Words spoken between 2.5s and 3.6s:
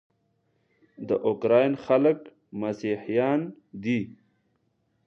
مسیحیان